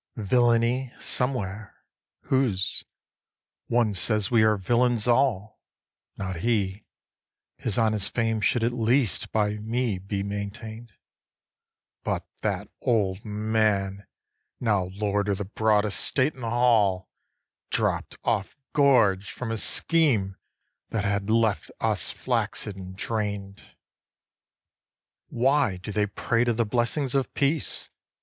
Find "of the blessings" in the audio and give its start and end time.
26.47-27.13